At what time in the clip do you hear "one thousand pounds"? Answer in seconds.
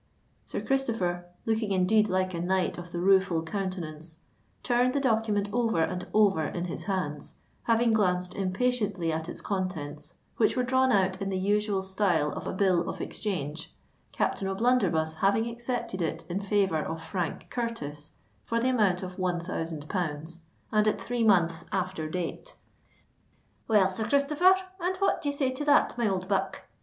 19.19-20.41